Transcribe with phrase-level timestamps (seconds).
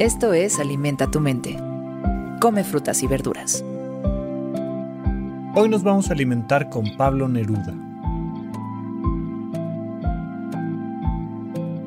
[0.00, 1.56] Esto es Alimenta tu mente.
[2.40, 3.64] Come frutas y verduras.
[5.54, 7.72] Hoy nos vamos a alimentar con Pablo Neruda.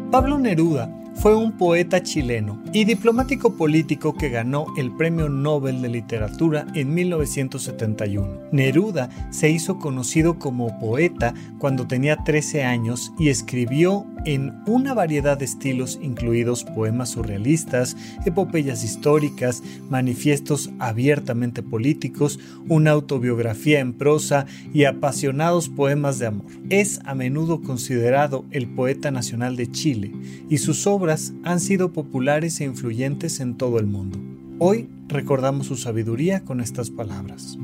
[0.10, 0.90] Pablo Neruda
[1.20, 6.94] fue un poeta chileno y diplomático político que ganó el Premio Nobel de Literatura en
[6.94, 8.42] 1971.
[8.52, 15.38] Neruda se hizo conocido como poeta cuando tenía 13 años y escribió en una variedad
[15.38, 17.96] de estilos incluidos poemas surrealistas,
[18.26, 26.46] epopeyas históricas, manifiestos abiertamente políticos, una autobiografía en prosa y apasionados poemas de amor.
[26.70, 30.12] Es a menudo considerado el poeta nacional de Chile
[30.50, 31.07] y sus obras
[31.44, 34.20] han sido populares e influyentes en todo el mundo.
[34.60, 37.58] Hoy recordamos su sabiduría con estas palabras.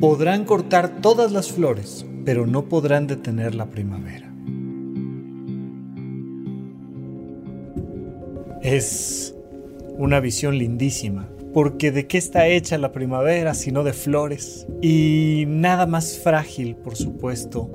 [0.00, 4.32] Podrán cortar todas las flores, pero no podrán detener la primavera.
[8.62, 9.34] Es
[9.96, 14.66] una visión lindísima, porque de qué está hecha la primavera sino de flores.
[14.82, 17.70] Y nada más frágil, por supuesto,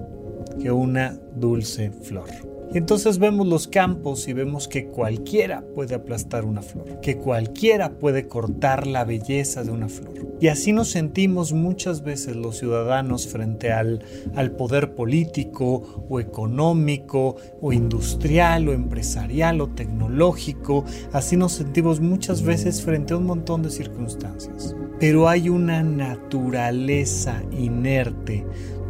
[0.62, 2.30] que una dulce flor.
[2.74, 8.28] Entonces vemos los campos y vemos que cualquiera puede aplastar una flor, que cualquiera puede
[8.28, 10.38] cortar la belleza de una flor.
[10.40, 14.04] Y así nos sentimos muchas veces los ciudadanos frente al,
[14.36, 20.86] al poder político o económico o industrial o empresarial o tecnológico.
[21.12, 24.76] Así nos sentimos muchas veces frente a un montón de circunstancias.
[25.00, 28.46] Pero hay una naturaleza inerte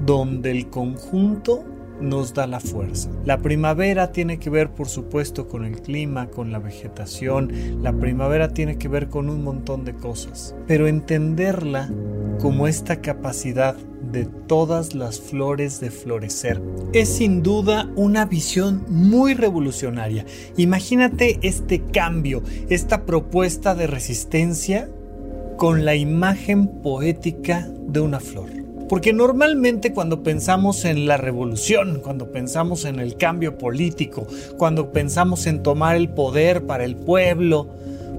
[0.05, 1.65] donde el conjunto
[2.01, 3.09] nos da la fuerza.
[3.25, 7.81] La primavera tiene que ver, por supuesto, con el clima, con la vegetación.
[7.81, 10.55] La primavera tiene que ver con un montón de cosas.
[10.67, 11.89] Pero entenderla
[12.39, 13.75] como esta capacidad
[14.11, 16.61] de todas las flores de florecer.
[16.93, 20.25] Es sin duda una visión muy revolucionaria.
[20.57, 24.89] Imagínate este cambio, esta propuesta de resistencia
[25.57, 28.60] con la imagen poética de una flor.
[28.91, 35.47] Porque normalmente cuando pensamos en la revolución, cuando pensamos en el cambio político, cuando pensamos
[35.47, 37.69] en tomar el poder para el pueblo,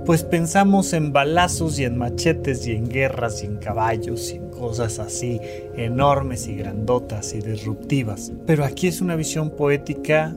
[0.07, 4.49] pues pensamos en balazos y en machetes y en guerras y en caballos y en
[4.49, 5.43] cosas así
[5.77, 8.33] enormes y grandotas y disruptivas.
[8.47, 10.35] Pero aquí es una visión poética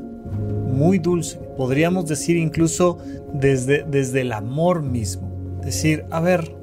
[0.68, 1.38] muy dulce.
[1.56, 2.98] Podríamos decir incluso
[3.32, 5.32] desde, desde el amor mismo.
[5.64, 6.54] Decir, a ver,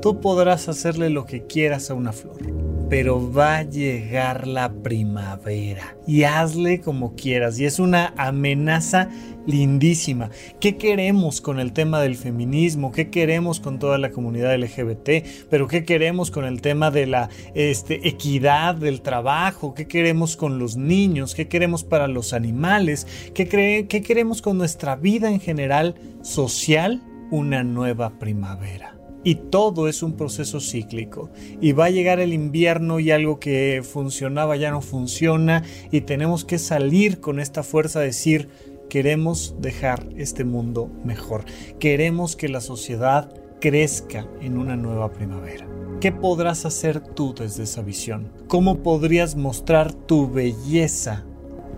[0.00, 5.96] tú podrás hacerle lo que quieras a una flor pero va a llegar la primavera
[6.06, 7.58] y hazle como quieras.
[7.58, 9.08] Y es una amenaza
[9.46, 10.30] lindísima.
[10.60, 12.92] ¿Qué queremos con el tema del feminismo?
[12.92, 15.26] ¿Qué queremos con toda la comunidad LGBT?
[15.50, 19.74] ¿Pero qué queremos con el tema de la este, equidad del trabajo?
[19.74, 21.34] ¿Qué queremos con los niños?
[21.34, 23.06] ¿Qué queremos para los animales?
[23.34, 23.48] ¿Qué,
[23.88, 27.02] qué queremos con nuestra vida en general social?
[27.30, 28.96] Una nueva primavera.
[29.26, 31.30] Y todo es un proceso cíclico.
[31.60, 36.44] Y va a llegar el invierno y algo que funcionaba ya no funciona y tenemos
[36.44, 38.48] que salir con esta fuerza decir,
[38.88, 41.44] queremos dejar este mundo mejor.
[41.80, 45.66] Queremos que la sociedad crezca en una nueva primavera.
[46.00, 48.30] ¿Qué podrás hacer tú desde esa visión?
[48.46, 51.24] ¿Cómo podrías mostrar tu belleza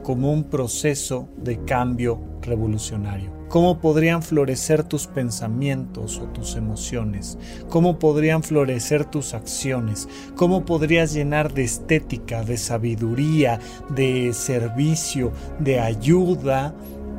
[0.02, 3.32] como un proceso de cambio revolucionario?
[3.48, 7.38] ¿Cómo podrían florecer tus pensamientos o tus emociones?
[7.68, 10.08] ¿Cómo podrían florecer tus acciones?
[10.36, 16.74] ¿Cómo podrías llenar de estética, de sabiduría, de servicio, de ayuda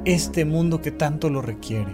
[0.05, 1.91] este mundo que tanto lo requiere?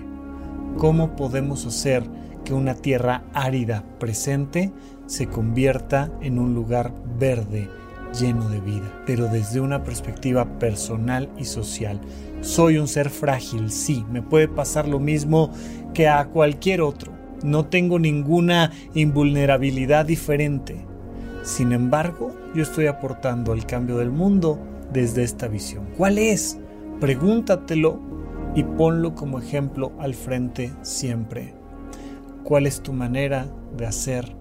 [0.77, 2.03] ¿Cómo podemos hacer
[2.43, 4.73] que una tierra árida presente
[5.07, 7.69] se convierta en un lugar verde?
[8.19, 11.99] lleno de vida, pero desde una perspectiva personal y social.
[12.45, 15.49] Soy un ser frágil, sí, me puede pasar lo mismo
[15.95, 17.11] que a cualquier otro.
[17.43, 20.85] No tengo ninguna invulnerabilidad diferente.
[21.41, 24.59] Sin embargo, yo estoy aportando al cambio del mundo
[24.93, 25.87] desde esta visión.
[25.97, 26.59] ¿Cuál es?
[26.99, 27.99] Pregúntatelo
[28.53, 31.55] y ponlo como ejemplo al frente siempre.
[32.43, 34.35] ¿Cuál es tu manera de hacer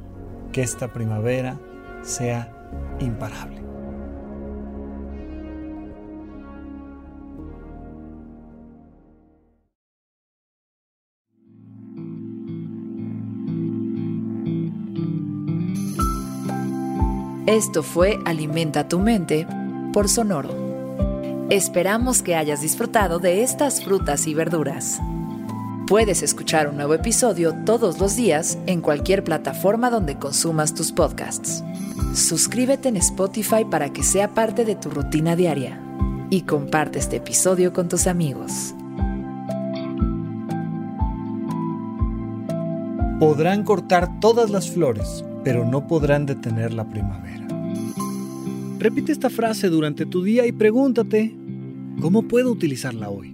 [0.52, 1.58] que esta primavera
[2.02, 2.52] sea
[3.00, 3.63] imparable?
[17.46, 19.46] Esto fue Alimenta tu mente
[19.93, 20.49] por Sonoro.
[21.50, 24.99] Esperamos que hayas disfrutado de estas frutas y verduras.
[25.87, 31.62] Puedes escuchar un nuevo episodio todos los días en cualquier plataforma donde consumas tus podcasts.
[32.14, 35.79] Suscríbete en Spotify para que sea parte de tu rutina diaria
[36.31, 38.75] y comparte este episodio con tus amigos.
[43.20, 47.46] Podrán cortar todas las flores, pero no podrán detener la primavera.
[48.79, 51.35] Repite esta frase durante tu día y pregúntate,
[52.00, 53.33] ¿cómo puedo utilizarla hoy?